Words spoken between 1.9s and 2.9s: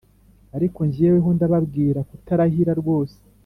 kutarahira